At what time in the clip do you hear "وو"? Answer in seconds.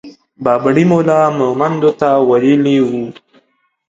2.87-3.03